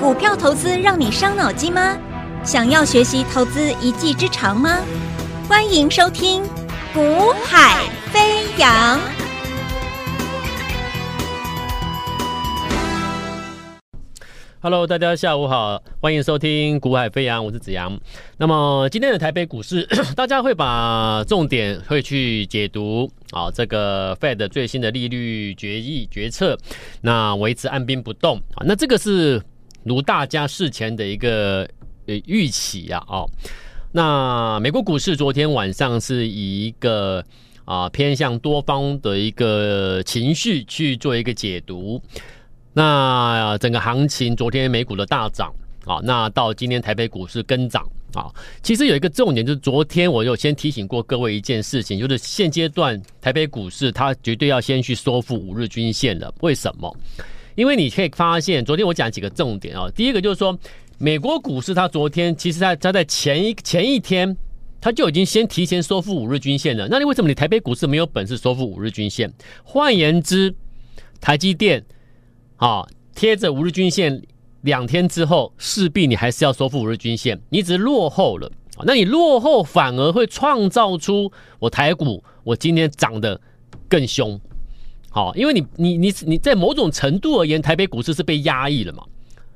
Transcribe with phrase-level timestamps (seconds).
[0.00, 1.96] 股票投资让你伤脑筋吗？
[2.44, 4.80] 想要学习投资一技之长吗？
[5.48, 6.42] 欢迎收听
[6.92, 8.98] 《股海飞扬》。
[14.60, 17.98] Hello，大家下午好，欢迎收听《股海飞扬》，我是子阳。
[18.36, 19.86] 那么今天的台北股市，
[20.16, 26.58] 大家会把重点会去解读啊，这个 Fed 最新的利率决议决策，
[27.00, 29.42] 那维持按兵不动啊，那这个是
[29.84, 31.68] 如大家事前的一个
[32.06, 33.28] 呃预期啊，哦，
[33.92, 37.24] 那美国股市昨天晚上是以一个
[37.64, 42.02] 啊偏向多方的一个情绪去做一个解读。
[42.72, 48.26] 那整个行情，昨天美股的大涨啊，那到今天台北股市跟涨啊。
[48.62, 56.34] 其实有一个重点，就是昨天我有先提醒过各位一件事情，就是现阶段台北股市它绝对要先去收复五日均线了。
[56.40, 56.96] 为什么？
[57.54, 59.88] 因为你可以发现，昨天我讲几个重点啊。
[59.94, 60.58] 第一个就是说，
[60.98, 64.36] 美国股市它昨天其实它它在前一前一天，
[64.80, 66.88] 它就已经先提前收复五日均线了。
[66.90, 69.32] 那你为什么你台北股市没有本事收复五日均线？
[69.62, 70.54] 换言之，
[71.20, 71.84] 台积电。
[72.56, 74.22] 啊，贴着五日均线
[74.62, 78.50] 两天之后，势必你还是要收复五日均线，你只是落后了。
[78.84, 83.40] 那你落后反而会创造出我台股我今天涨得
[83.88, 84.40] 更凶。
[85.14, 89.04] 好，因为你你你你在某种程度而言，台北股市是被压抑了嘛，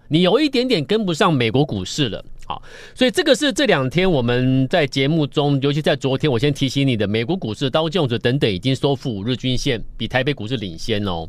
[0.06, 2.24] 你有一点点跟不上美国股市了。
[2.46, 2.62] 好，
[2.94, 11.28] 所以这个是这两天我们在节目中，尤其在昨天，我先提醒你的，美国股市、道琼斯等等已经收复五日均线，比台北股市领先哦。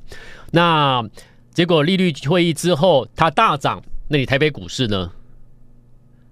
[0.51, 1.03] 那
[1.51, 3.81] 结果利率会议之后，它大涨。
[4.07, 5.11] 那你台北股市呢？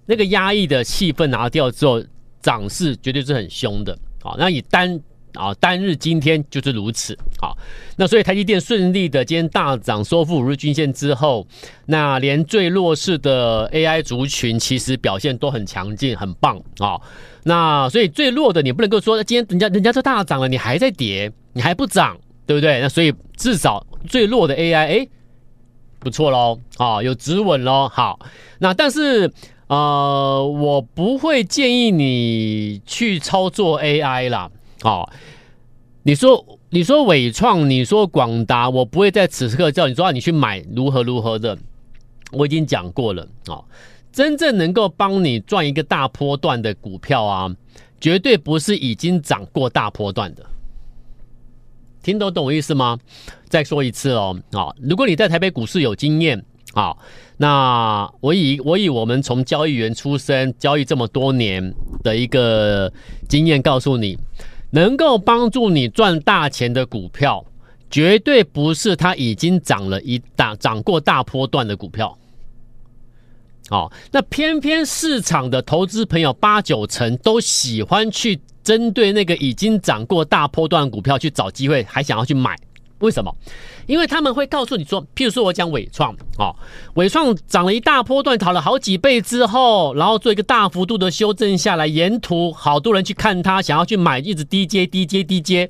[0.05, 2.01] 那个压抑的气氛拿掉之后，
[2.43, 3.97] 涨势绝对是很凶的。
[4.21, 5.01] 好，那以单
[5.38, 7.17] 啊单日今天就是如此。
[7.39, 7.53] 啊，
[7.95, 11.47] 那所以台积电顺利的今天大涨，收复五日均线之后，
[11.85, 16.99] 那连最弱势的 AI 族群其实表现都很强劲，很棒啊。
[17.43, 22.81] 那所以最弱的你不能够说，今天人家人家都大涨了，你还在跌，你还不涨，对不对？
[22.81, 25.08] 那所以至少最弱的 AI，哎。
[25.99, 27.89] 不错喽，啊，有止稳喽。
[27.92, 28.19] 好，
[28.59, 29.30] 那但是
[29.65, 34.49] 呃，我不会建议你去操作 AI 啦。
[34.83, 35.10] 哦，
[36.04, 41.58] 你说你说伟创，你说广达，我不会在此刻叫你说你去买如何如何的。
[42.32, 43.64] 我已经讲过了哦，
[44.11, 47.49] 真正能够帮你赚一个大波段的股票啊，
[48.02, 50.45] 绝对不是已经涨过大波段的。
[52.04, 52.99] 听懂懂我意思吗？
[53.49, 56.43] 再说一次哦，啊，如果你在台北股市有经验，
[56.73, 56.95] 啊，
[57.37, 61.73] 那我以我以我们从交易员出身，交易这么多年
[62.04, 62.92] 的一个
[63.30, 64.17] 经验告诉你，
[64.72, 67.45] 能够帮助你赚大钱的股票，
[67.89, 72.17] 绝对不是它已经涨了一大涨过大波段的股票。
[73.70, 78.39] 哦，那偏偏市场的投资朋友八九成都喜欢去。
[78.64, 82.54] 针对那个已经涨过大波段股票去找机会，还想要去买，
[82.99, 83.33] 为什么？
[83.85, 86.52] 因为他们会告诉你说，譬如说我讲纬创啊，
[86.95, 95.69] 纬创涨了一大波段，炒了好几倍之后，然后做一个大幅度的修正下来，沿途好多人去看它，想要去买，一直低接低接低接。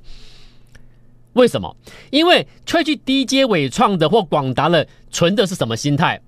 [1.33, 1.75] 为什么？
[2.09, 6.21] 因为吹去低接纬创的或广达的，存的是什么心态？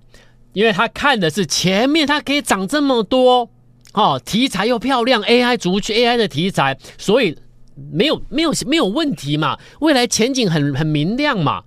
[0.54, 3.50] 因为他看的是前面它可以涨这么多。
[3.94, 7.36] 哦，题材又漂亮，AI 族群 AI 的题材，所以
[7.92, 11.64] 没有没有没有问题嘛，未来前景很很明亮嘛。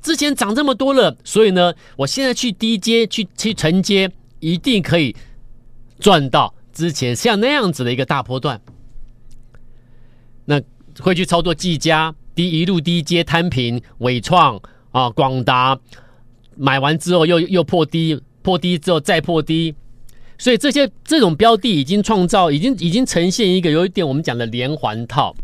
[0.00, 5.16] 之前涨这么多了，所以呢，我现在去低阶去去承接，一定可以
[5.98, 8.60] 赚到之前像那样子的一个大波段。
[10.44, 10.60] 那
[11.00, 15.78] 会去操作技嘉低一路低阶摊平，伟创啊广达
[16.54, 19.74] 买完之后又又破低，破低之后再破低。
[20.36, 25.34] 所以这些这种标的已经创造，已经已经呈现一个有一点我们讲的连环套，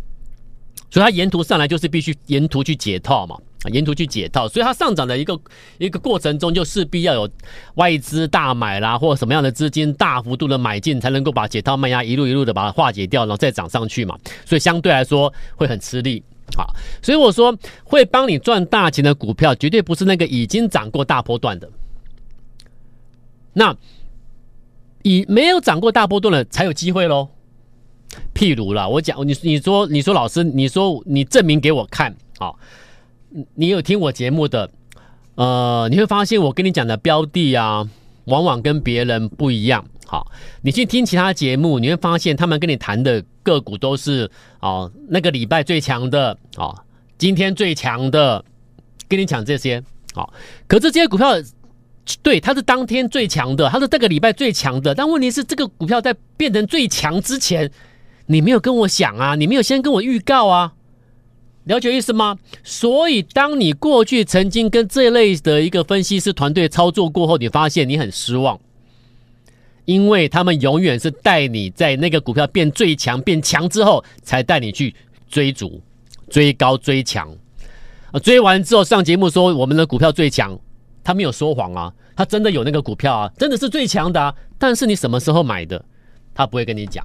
[0.91, 3.37] 所以它沿途上来就是必须沿途去解套嘛，
[3.73, 5.39] 沿途去解套，所以它上涨的一个
[5.79, 7.31] 一个过程中就势必要有
[7.77, 16.21] 外资大买啦，或什么样的资金大幅度的买进，才能够把解套卖压一路一路的把它化解掉，然后再涨上去嘛，所以相对来说会很吃力
[16.59, 16.67] 啊，
[17.01, 21.71] 所以我说会帮你赚大钱的股票，绝对不是那个已经涨过大波段的，
[23.53, 23.77] 那。
[25.03, 27.29] 以没有涨过大波段的才有机会喽。
[28.35, 32.53] 譬如啦，我讲你，你说，你说老师，你说你证明给我看啊？
[33.55, 34.69] 你有听我节目的，
[35.37, 37.89] 呃，你会发现我跟你讲的标的啊，
[38.25, 39.85] 往往跟别人不一样。
[40.07, 40.27] 好，
[40.63, 46.77] 你去听其他节目，你会发现他们跟你谈的个股都是哦，那个礼拜最强的哦，
[47.17, 48.45] 今天最强的，
[49.09, 49.81] 跟你讲这些。
[50.13, 50.33] 好，
[50.67, 51.29] 可是这些股票。
[52.23, 54.95] 对，它是当天最强的，它是这个礼拜最强的。
[54.95, 57.71] 但问题是，这个股票在变成最强之前，
[58.27, 60.73] 你没有跟我讲啊，你没有先跟我预告啊，
[61.65, 62.37] 了解意思吗？
[62.65, 68.59] 所以，当你过去曾经跟这类的一个分析师团队操作过后，你发现你很失望，
[69.85, 74.93] 因为他们永远是带你在那个股票变最强、变强之后，才带你去
[75.29, 75.81] 追逐、
[76.29, 77.31] 追高、追强。
[78.11, 80.59] 啊，追完之后上节目说我们的股票最强。
[81.03, 84.35] 他没有说谎啊，他真的有那个股票啊，真的是最强的啊。
[84.59, 85.85] 但是你什么时候买的，
[86.35, 87.05] 他不会跟你讲。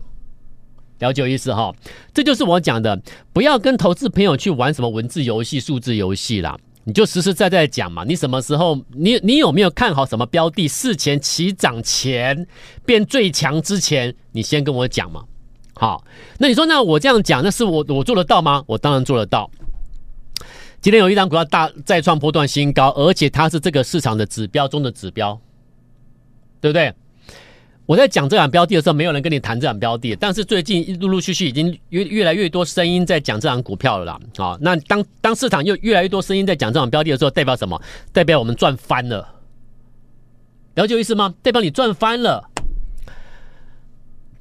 [1.00, 1.74] 了解意思哈？
[2.14, 3.02] 这就是我讲的，
[3.34, 6.58] 不要跟投资朋友去玩什么文字游戏、数字游戏啦。
[6.86, 8.04] 你就实实在在讲嘛。
[8.06, 10.68] 你什么时候，你你有没有看好什么标的？
[10.68, 12.48] 事前起涨前
[12.86, 15.24] 变最强之前，你先跟我讲嘛。
[15.74, 16.06] 好，
[16.38, 18.64] 那你说，那我这样讲，那是我我做得到吗？
[18.66, 19.50] 我当然做得到。
[20.86, 25.42] 今天有一档股票大再创波段新高，而且它是这个市场的指标中的指标，
[26.62, 26.94] 对不对？
[27.88, 34.20] 我在讲这档标的的时候，没有人跟你谈这档标的，但是最近陆陆续续已经越越来越多声音在讲这档股票了啦。
[34.38, 37.82] 啊，那当当市场又越来越多声音在讲这档标的的时候，代表什么？
[38.14, 39.28] 代表我们赚翻了，
[40.76, 41.34] 了解意思吗？
[41.42, 42.52] 代表你赚翻了。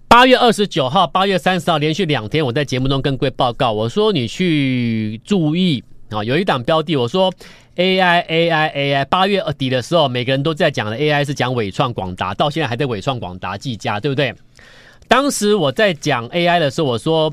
[0.08, 5.82] 八月二十九号、八月三十号连续两天，我在节目中跟各位报告，我说你去注意。
[6.14, 7.32] 啊，有一档标的，我说
[7.76, 14.34] AI AI AI，八月底的时候，每个人都在讲的 AI 是讲伟创、广达，到现在还在伟创、广达、技嘉，对不对？
[15.08, 17.30] 当时我在讲 AI 的时候，我说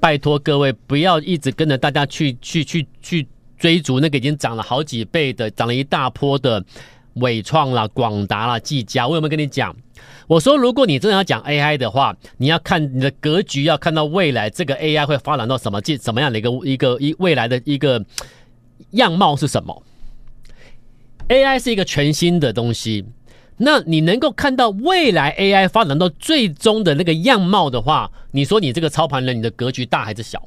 [0.00, 3.26] 拜托各位不要一直跟着大家去去去去
[3.58, 6.62] 追逐那个已经涨了好几倍的、涨了一大波的
[7.20, 9.06] 伟创啦、广达啦、技嘉。
[9.06, 9.74] 我有没有跟你讲？
[10.26, 18.04] 我说，如果你真的要讲 AI 的话，你要看你的格局，要看到未来这个 AI 会发展到什么进什么样的一个一个一未来的一个
[18.90, 19.82] 样貌是什么
[21.28, 23.06] ？AI 是一个全新的东西，
[23.56, 30.42] 那你能够看到未来 AI 发展到最终的那个样貌的话，你说你这个操盘人，你的格局大还是小？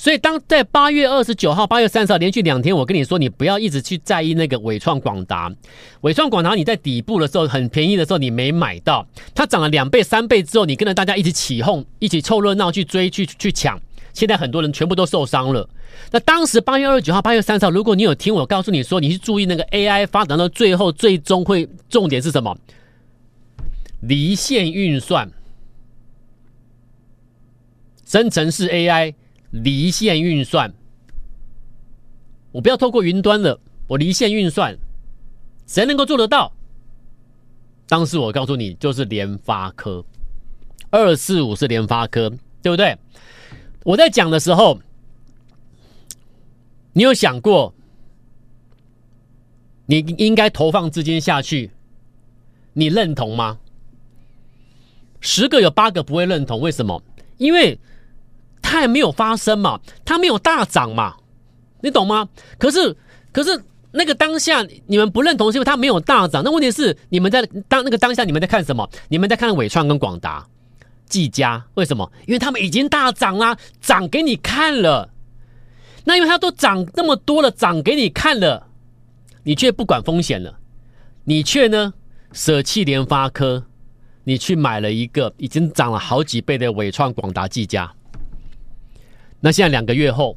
[0.00, 5.54] 所以，当在八月二十九号、八月三十号连续两天，我跟你说，你不要一直去在意那个纬创、广达。
[6.00, 13.78] 纬创、广达，你在底部的时候很便宜的时候，你没买到，它涨了两倍、三倍之后，你跟着大家一起起哄，一起凑热闹去追、去去抢。
[14.14, 15.68] 现在很多人全部都受伤了。
[16.10, 22.56] 那当时八月二十九号、八月三十号，如果你有听我告诉你说，你去注意那个 AI 发展到最后，最终会重点是什么？
[24.00, 25.30] 离线运算、
[28.06, 29.12] 生成式 AI。
[29.50, 30.72] 离线运算，
[32.52, 33.58] 我不要透过云端了，
[33.88, 34.78] 我离线运算，
[35.66, 36.52] 谁能够做得到？
[37.88, 40.04] 当时我告诉你，就是联发科，
[40.90, 42.30] 二四五是联发科，
[42.62, 42.96] 对不对？
[43.82, 44.80] 我在讲的时候，
[46.92, 47.74] 你有想过，
[49.86, 51.72] 你应该投放资金下去，
[52.74, 53.58] 你认同吗？
[55.20, 57.02] 十个有八个不会认同，为什么？
[57.36, 57.76] 因为。
[58.70, 61.16] 它还没有发生嘛，它没有大涨嘛，
[61.80, 62.28] 你懂吗？
[62.56, 62.96] 可是，
[63.32, 66.40] 可是那个当下你们不认同，是因为它没有大涨。
[66.44, 68.88] 那问题是你们在当那个当下你们在看什么？
[69.08, 70.46] 你们在看纬创跟广达、
[71.06, 72.12] 技嘉，为什么？
[72.28, 75.10] 因为他们已经大涨啦，涨给你看了。
[76.04, 78.68] 那因为它都涨那么多了，涨给你看了，
[79.42, 80.60] 你却不管风险了，
[81.24, 81.92] 你却呢
[82.32, 83.64] 舍弃联发科，
[84.22, 87.92] 你去买了一个已经涨了好几倍的纬创、广达、技嘉。
[89.40, 90.36] 那现在两个月后，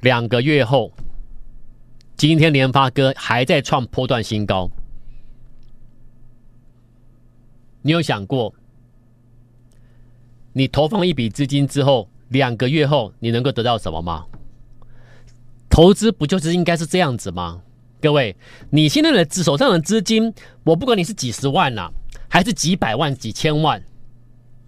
[0.00, 0.92] 两个月后，
[2.16, 4.70] 今天联发哥还在创波段新高。
[7.82, 8.54] 你有想过，
[10.52, 14.26] 你投放一笔资金之后，两个月后你能够得到什么吗？
[15.68, 17.62] 投资不就是应该是这样子吗？
[18.00, 18.36] 各位，
[18.70, 21.92] 你现在的手上的资金，我不管你是几十万呐、啊，
[22.28, 23.82] 还是几百万、几千万。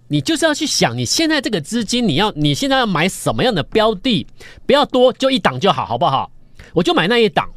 [0.09, 4.25] 你就是要去想，你现在这个资金，你要你现在要买什么样的标的？
[4.65, 6.31] 不要多，就一档就好，好不好？
[6.73, 7.49] 我就买那一档。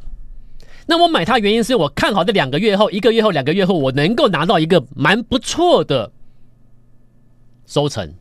[0.85, 6.11] 那我买它原因是我看好这两个月后、一个月后、两个月后，我能够拿到一个蛮不错的
[7.65, 8.13] 收成。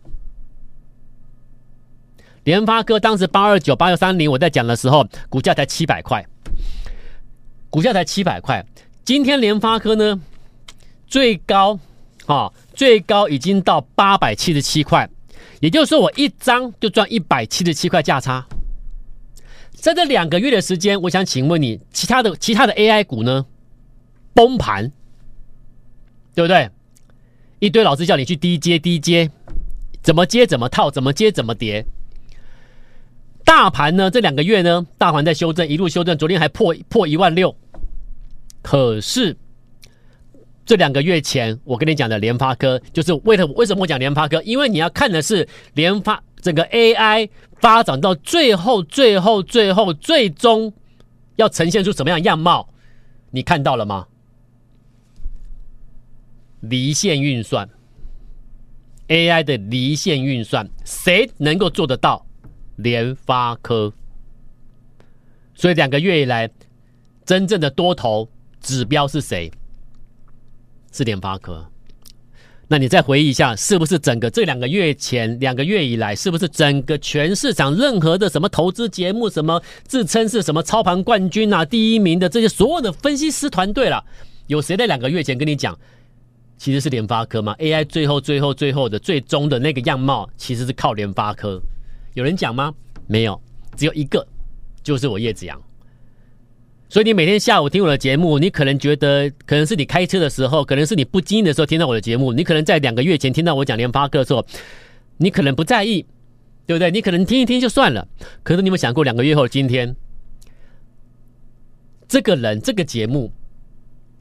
[2.44, 6.24] 联发科当时八二九、八二三零，我在讲的时候，股价才七百块，
[7.68, 8.64] 股价才七百块。
[9.04, 10.20] 今天联发科呢，
[11.06, 11.80] 最高
[12.26, 12.52] 啊。
[12.80, 15.06] 最高已经到八百七十七块，
[15.60, 18.42] 也就是说我一张就赚一百七十七块价差。
[19.72, 23.44] 在这两个月的时间，我想请问你，其他的其他的 AI 股呢？
[24.32, 24.90] 崩盘，
[26.34, 26.70] 对不对？
[27.58, 29.30] 一堆老师叫你去低接低接，
[30.02, 31.84] 怎么接怎么套，怎么接怎么跌。
[33.44, 34.10] 大盘呢？
[34.10, 34.86] 这两个月呢？
[34.96, 37.54] 大盘在修正，一路修正，昨天还破破一万六，
[38.62, 39.36] 可是
[40.70, 44.40] 这两个月前我跟你讲的联发科，就是为了为什么我讲联发科？
[44.44, 50.72] 因为你要看的是联发整个 AI 发展到最后、最后、最后、最终
[51.34, 52.68] 要呈现出什么样样貌？
[53.32, 54.06] 你看到了吗？
[56.60, 57.68] 离线运算
[59.08, 62.24] ，AI 的离线运算，谁能够做得到？
[62.76, 63.92] 联发科。
[65.52, 66.48] 所以两个月以来，
[67.24, 68.28] 真正的多头
[68.60, 69.50] 指标是谁？
[70.90, 71.66] 是联发科。
[72.68, 84.04] 那你再回忆一下，是不是整个这两个月前两个月以来，是不是整个全市场任何的什么投资节目，什么自称是什么操盘冠军啊、第一名的这些所有的分析师团队了，
[84.46, 85.76] 有谁在两个月前跟你讲？
[86.56, 91.60] 其实是联发科吗？AI 最后、最后、最后的最终的那个样貌，其实是靠联发科。
[92.14, 92.72] 有人讲吗？
[93.08, 93.40] 没有，
[93.76, 94.24] 只有一个，
[94.82, 95.60] 就是我叶子阳。
[96.90, 104.44] 所以你每天下午听我的节目，你可能觉得可能是你开车的时候，可能是你不经意的时候听到我的节目，你可能在两个月前听到我讲联发科的时候，
[105.18, 106.04] 你可能不在意，
[106.66, 106.90] 对不对？
[106.90, 108.08] 你可能听一听就算了。
[108.42, 109.94] 可是你有没有想过，两个月后今天，
[112.08, 113.32] 这个人这个节目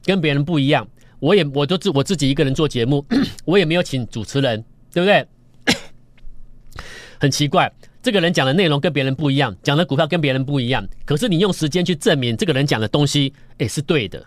[0.04, 0.88] 跟别人不一样？
[1.18, 3.04] 我也我都自我自己一个人做节目，
[3.44, 5.26] 我也没有请主持人，对不对？
[7.18, 7.70] 很奇怪，
[8.02, 10.86] 这个人讲的内容跟别人不一样，讲的股票跟别人不一样。
[11.04, 14.24] 可是你用时间去证明这个人讲的东西，也，是对的，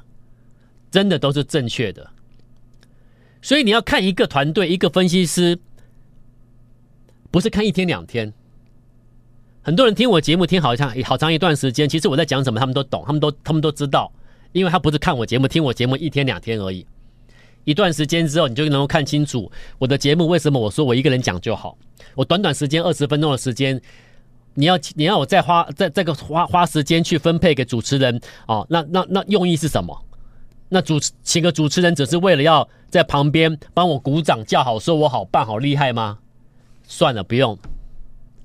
[0.92, 2.08] 真的都是正确的。
[3.42, 5.58] 所以你要看一个团队，一个分析师，
[7.32, 8.32] 不是看一天两天。
[9.62, 14.12] 很多人听我节目听好长好长一段时间，其实我在讲什么，他们都懂，他们都他们都知道。
[14.51, 16.86] 因为他不是看我节目、听我节目一天两天而已，
[17.63, 21.77] 一段时间之后，你就能够看清楚我的节目为什么我说我一个人讲就好。
[22.15, 23.82] 我短短时间二十分钟的时间，
[24.53, 29.98] 你要你要我再花再这个花花时间去分配给主持人哦，那那那用意是什么？
[30.70, 36.20] 那主请个主持人只是为了要在旁边帮我鼓掌叫好，说我好棒好厉害吗？
[36.88, 37.58] 算了，不用。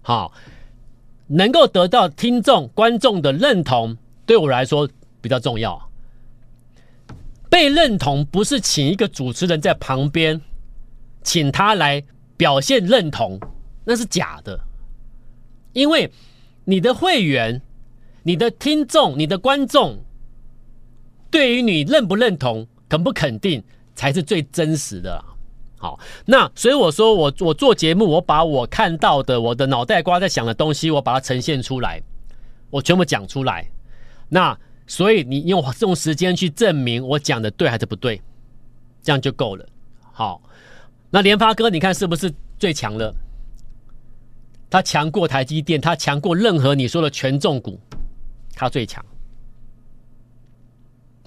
[0.02, 0.32] 好，
[1.26, 3.96] 能够得到听众观众的认同，
[4.26, 4.88] 对我来说
[5.20, 5.87] 比较重要。
[7.50, 10.40] 被认同不是请一个主持人在旁边，
[11.22, 12.02] 请他来
[12.36, 13.40] 表现认同，
[13.84, 14.60] 那是假的。
[15.72, 16.10] 因为
[16.64, 17.62] 你的会员、
[18.22, 19.98] 你的听众、你的观众，
[21.30, 23.64] 对于你认不认同、肯不肯定，
[23.94, 25.24] 才是最真实的。
[25.78, 32.02] 好，那所以我说我我做节目，我把我看到的、我的脑袋瓜在想的东西，我把它呈现出来，
[32.70, 33.70] 我全部讲出来。
[34.28, 34.58] 那。
[34.88, 38.20] 所以你用这种时间去证明我讲的对还是不对，
[39.02, 39.64] 这样就够了。
[40.00, 40.42] 好，
[41.10, 43.14] 那联发科你看是不是最强了？
[44.70, 47.78] 它强过台积电，它强过任何你说的权重股，
[48.54, 49.04] 它最强。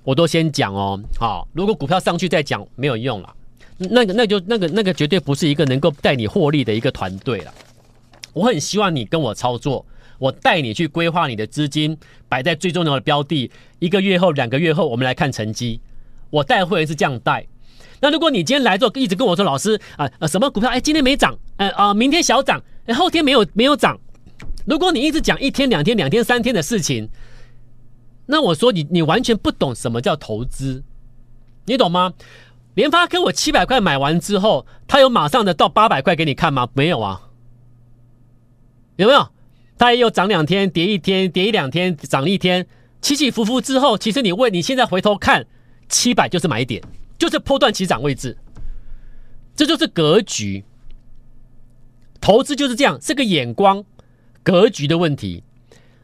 [0.03, 3.35] 我都先讲哦，好，如果股票上去再讲没有用了，
[3.77, 7.53] 那个那就那个那个绝对不是一个能够带你获利的一个团队了。
[8.33, 9.85] 我很希望你跟我操作。
[10.21, 11.97] 我带你去规划你的资金，
[12.29, 13.49] 摆在最重要的标的。
[13.79, 15.81] 一个月后、两个月后，我们来看成绩。
[16.29, 17.43] 我带会员是这样带。
[17.99, 20.69] 那如果你今天来做一直跟我说，老师啊啊，什么股票？
[20.69, 23.99] 哎，今天没涨，哎啊，明天小涨，哎，后天没有没有涨。
[24.67, 27.09] 如果你一直讲一天、两天、两天、三天的事情，
[28.27, 30.83] 那我说你你完全不懂什么叫投资，
[31.65, 32.13] 你懂吗？
[32.75, 36.69] 联发科我七百块买完之后，他有马上的到八百块给你看吗？
[36.73, 37.29] 没有啊，
[38.97, 39.27] 有没有？
[39.81, 42.67] 它也有涨两天，跌一天，跌一两天，涨一天，
[43.01, 45.43] 起起伏伏之后，其实你问你现在回头看，
[45.89, 46.79] 七百就是买点，
[47.17, 48.37] 就是波段起涨位置，
[49.55, 50.63] 这就是格局。
[52.21, 53.83] 投资就是这样，是个眼光、
[54.43, 55.43] 格局的问题。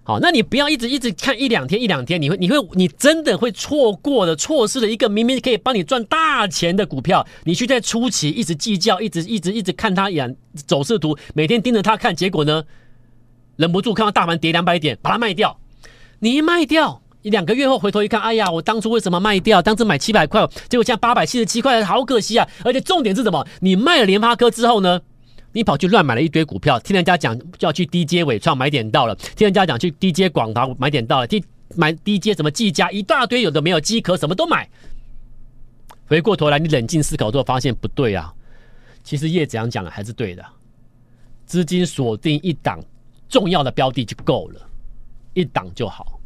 [0.02, 12.64] 好，那你不要一直一直看一两天一两天，你会你会你真的会错过的，错失了一个明明可以帮你赚大钱的股票，你去在初期一直计较，一直一直一直看它演走势图，每天盯着它看，结果呢？
[13.58, 15.60] 忍不住看到大盘跌两百点，把它卖掉。
[16.20, 19.62] 你一卖掉，一两个月后回头一看，哎呀，我当初为什么卖掉？
[19.62, 22.48] 当时买七百块，结果现在八百七十七块，好可惜啊！
[22.64, 23.46] 而且重点是什么？
[23.60, 25.02] 你卖了联发科之后呢？
[25.52, 31.44] 你跑去乱买了一堆股票，听人家讲就要去低阶纬创买点到了，听人家讲去低阶广达买点到了，低
[31.76, 34.70] 买低阶什么技嘉一大堆，有的没有机壳什么都买。
[36.06, 38.32] 回过头来，你冷静思考之后发现不对啊。
[39.04, 40.46] 其实叶子阳讲的还是对的，
[41.46, 42.80] 资金锁定一档。
[43.30, 44.70] 重要的标的就够了，
[45.34, 46.20] 一档就好。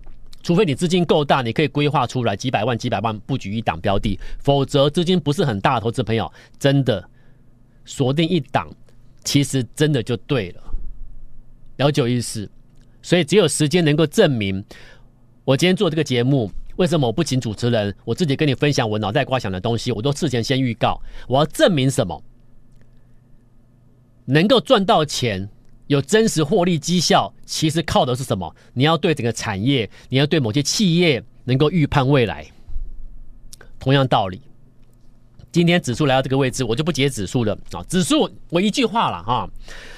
[0.43, 7.07] 除非你资金够大，你可以规划出来几百万、几百万布局一档标的，否则资金不是很大投资朋友，真的
[7.85, 8.67] 锁定一档，
[9.23, 10.63] 其实真的就对了。
[11.77, 12.49] 了解意思，
[13.01, 14.63] 所以只有时间能够证明。
[15.43, 22.23] 我今天做这个节目，为什么我不请主持人，我自己跟你分享我脑袋瓜想的东西，我都事前先预告，我要证明什么？
[24.25, 25.49] 能够赚到钱，
[25.91, 28.55] 有真实获利绩效，其实靠的是什么？
[28.71, 32.45] 你要对整个产业，你要对某些企业能够预判未来。
[33.77, 34.39] 同样道理，
[35.51, 37.83] 今天指数来到这个位置，我就不解指数了啊！
[37.89, 39.49] 指数我一句话了啊，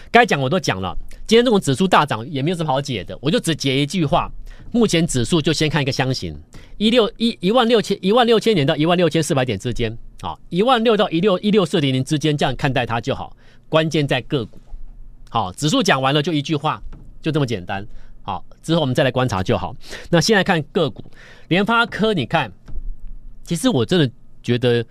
[0.10, 0.98] 该讲我都讲了。
[1.28, 4.32] 今天这种指数大涨也没有什么好解的，我就只解一句话。
[4.72, 6.36] 目前指数就先看一个箱型，
[6.80, 13.38] 一六一一万六千一万六千点到一万六千四百点之间啊，一万六到一六一六四零零之间这样看待它就好。
[13.70, 14.60] 关键在个股，
[15.34, 16.80] 好，指数讲完了就一句话，
[17.20, 17.84] 就这么简单。
[18.22, 19.76] 好，之后我们再来观察就好。
[20.12, 21.04] 那现在看个股，
[21.48, 22.52] 联发科，你看，
[23.44, 24.12] 其实我真的
[24.44, 24.86] 觉得，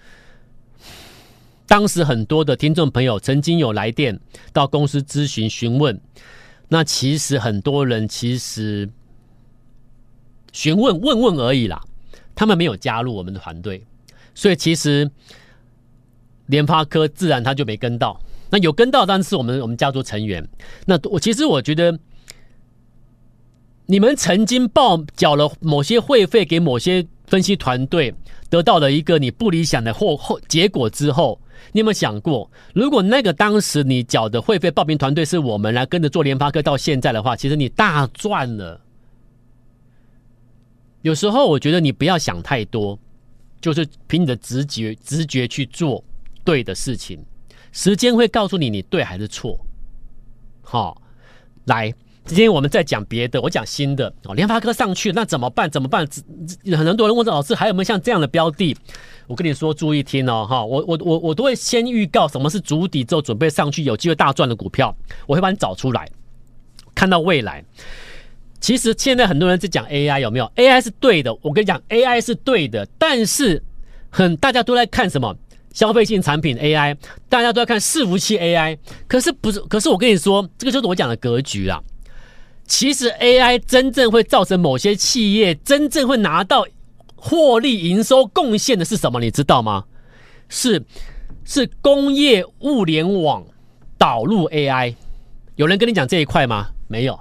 [1.64, 4.18] 当时很多的听众朋友曾经有来电
[4.52, 6.00] 到公司咨询询问，
[6.66, 8.90] 那其实很多人其实
[10.52, 11.80] 询问问问而已啦，
[12.34, 13.86] 他们没有加入我们的团队，
[14.34, 15.08] 所以其实
[16.46, 18.20] 联发科自然他就没跟到。
[18.52, 20.46] 那有跟到，当然是我们我们家族成员。
[20.84, 21.98] 那我其实我觉得，
[23.86, 28.14] 你们曾经报缴了某些会费给某些分析团队，
[28.50, 31.40] 得到了一个你不理想的后后结果之后，
[31.72, 38.78] 你有没有想过，如果那个当时你缴的会费报名团队是我们来跟着做联发科到现在的话，其实你大赚了。
[41.00, 42.98] 有时候我觉得你不要想太多，
[43.62, 46.04] 就是凭你的直觉直觉去做
[46.44, 47.18] 对的事情。
[47.72, 49.58] 时间会告诉你你对还是错。
[50.60, 51.00] 好，
[51.64, 51.92] 来，
[52.24, 54.34] 今天我们再讲别的，我讲新的哦。
[54.34, 55.68] 联发科上去那怎么办？
[55.68, 56.06] 怎么办？
[56.76, 58.76] 很多人问，老师还有没有像这样的标的？
[59.26, 64.94] 我跟你说，注意听哦，哈，我我我我都会先预告什么是主底之后准备上去有机会大赚的股票，
[65.26, 66.06] 我会把你找出来，
[66.94, 67.64] 看到未来。
[68.60, 73.62] 其实现在很多人在讲 AI 有没有？AI 是对的，我跟你讲，AI 是对的，但是
[74.10, 75.34] 很大家都在看什么？
[75.72, 76.96] 消费性产品 AI，
[77.28, 79.60] 大家都在看伺服器 AI，可是不是？
[79.60, 81.82] 可是我跟你说，这个就是我讲的格局啦。
[82.66, 86.66] 其实 AI 真正会造成某些企业真正会拿到
[87.16, 89.20] 获利、营收贡献的是什么？
[89.20, 89.84] 你知道吗？
[90.48, 90.84] 是
[91.44, 93.44] 是工业物联网
[93.98, 94.94] 导入 AI。
[95.56, 96.68] 有人跟你讲这一块吗？
[96.88, 97.18] 没有。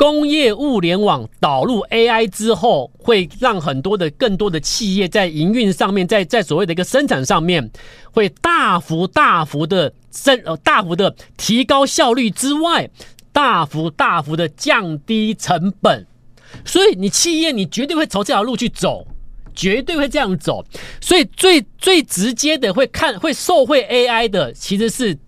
[0.00, 7.70] 工业物联网导入 AI 之后，会让很多的更多的企业在营运上面，在在所谓的一个生产上面，
[8.10, 12.88] 会大幅大幅的升呃大幅的提高效率之外，
[13.30, 16.06] 大幅大幅的降低成本。
[16.64, 19.06] 所以你企业你绝对会朝这条路去走，
[19.54, 20.64] 绝对会这样走。
[21.02, 25.18] 所以最最直接的会看会受惠 AI 的，其实是。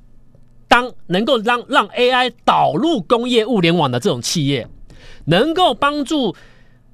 [0.72, 4.66] 当能够让让 AI 导入工业物联网的这种企业，
[5.26, 6.35] 能够帮助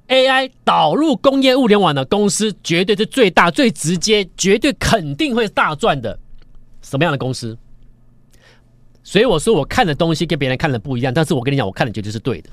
[0.09, 6.19] AI 导入工业物联网的公司，绝对是最大、最直接、绝对肯定会大赚的。
[6.81, 7.57] 什么样的公司？
[9.01, 12.49] 所以我说，我看的东西跟别人看的不一样，但是我跟你讲，我看的绝对是对的。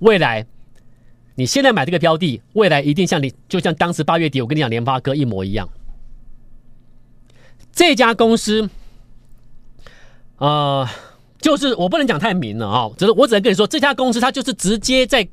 [0.00, 0.44] 未来，
[1.36, 5.68] 你现在买这个标的，未来一定像你，就像当时八月底我跟你讲联发科一模一样。
[7.70, 8.68] 这家公司。
[10.38, 10.88] 呃，
[11.40, 15.26] 就是我不能讲太明了啊、哦，只是我只能跟你说，这家公司它就是直接在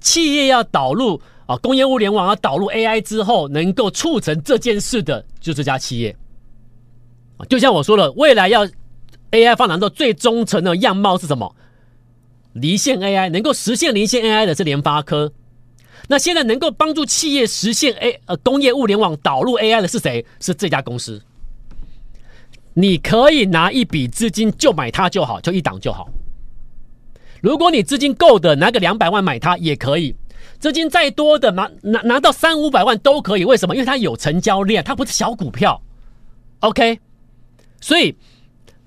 [0.00, 6.16] 企业要导入啊工业物联网要导入 AI 之后，能够促成这件事的，就这家企业。
[7.48, 8.66] 就像我说了，未来要
[9.32, 11.54] AI 发展到最忠诚的样貌是什么？
[12.54, 15.32] 离线 AI 能够实现离线 AI 的是联发科。
[16.08, 20.24] 那现在能够帮助企业实现 A 呃工业物联网导入 AI 的是谁？
[20.40, 21.22] 是这家公司。
[22.74, 26.08] 你可以拿一笔资金就买它就好，就一档就好。
[27.40, 30.14] 如果你资金够的，拿个两百万买它也可以。
[30.58, 33.44] 资金再多的拿拿拿到三五百万都可以。
[33.44, 33.74] 为什么？
[33.74, 35.80] 因为它有成交量，它不是小股票。
[36.60, 37.00] OK，
[37.80, 38.16] 所以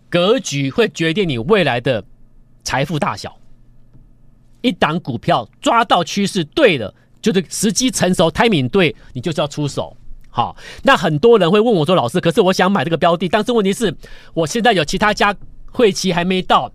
[0.09, 2.03] 格局会决定你未来的
[2.63, 3.37] 财富大小。
[4.61, 9.95] 一档股票抓到趋势对了，就是时机成熟，timing 对，你就是要出手。
[10.35, 13.95] 好，那很多人会问我说：“老师，可是我想买这个标的，但是问题是，
[14.33, 15.33] 我现在有其他家
[15.71, 16.69] 会期还没到。”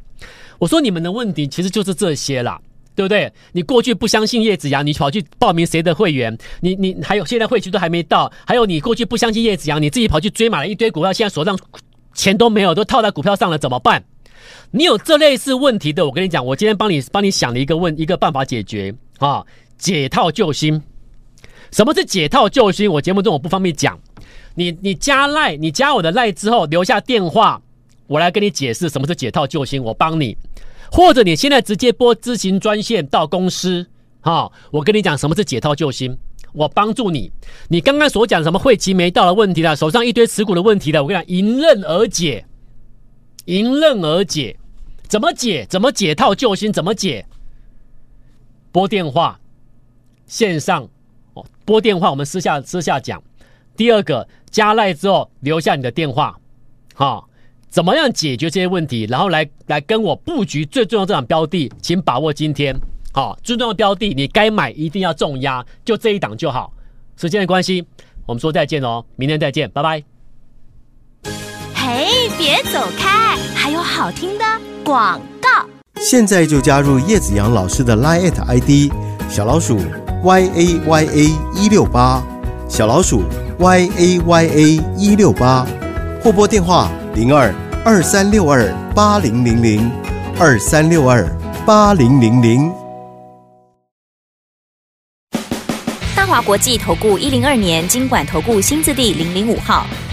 [0.59, 2.59] 我说：“你们的问题其实就是这些啦，
[2.95, 3.31] 对不对？
[3.53, 6.35] 你过去不相信叶子阳，你跑去报名谁的会员？
[6.61, 11.59] 你你还有现在会期都还没到，还有你过去不相信叶子阳，你自己跑去追买了一堆股票，现在手上
[12.15, 14.03] 钱都没有，都套在股票上了，怎么办？
[14.71, 19.45] 你有这类似问题的，我跟你讲，我今天帮你帮你想了一个问一个办法解决啊，
[19.77, 20.83] 解套救星。”
[21.73, 22.91] 什么是解套救星？
[22.91, 23.99] 我节目中我不方便讲。
[24.55, 27.63] 你你加赖，你加我的赖之后留下电话，
[28.07, 30.37] 我来跟你解释什么是解套救星，我帮你。
[30.91, 33.87] 或者你现在直接拨咨询专线到公司
[34.21, 36.19] 好，我跟你讲什么是解套救星，
[36.53, 37.31] 我帮助你。
[37.69, 42.45] 你刚刚所讲什么会期没到的问题了，手上一堆持股的问题了，我跟你讲，迎刃而解，
[43.45, 44.57] 迎刃而解。
[45.07, 45.67] 怎么解？
[45.71, 46.73] 怎么解套救星？
[46.73, 47.25] 怎么解？
[48.73, 49.41] 拨电话，
[50.27, 50.89] 线上
[51.41, 53.23] 哦，拨电话，我们私下私下讲。
[53.77, 56.37] 第二个，加赖之后留下你的电话，
[56.95, 57.29] 好，
[57.69, 59.07] 怎么样解决这些问题？
[59.09, 62.77] 然后来来跟我布局最重要这档标的，请把握今天，
[63.13, 66.73] 好，最重要的标的你该买一定要重压，就这一档就好。
[67.17, 67.85] 时间的关系，
[68.27, 70.03] 我们说再见哦，明天再见，拜拜。
[71.75, 74.45] 嘿，别走开，还有好听的
[74.85, 75.49] 广告。
[75.97, 78.93] 现在就加入叶子阳老师的 Line ID
[79.29, 79.79] 小老鼠
[80.23, 82.23] Y A Y A 一六八，
[82.69, 83.23] 小老鼠
[83.59, 85.67] Y A Y A 一六八，
[86.23, 87.51] 或拨电话零二
[87.87, 89.91] 二三六二八零零零
[90.39, 91.27] 二三六二
[91.65, 92.71] 八零零零。
[96.15, 99.87] 大华国际投顾一零二年经管投顾新字第零零五号。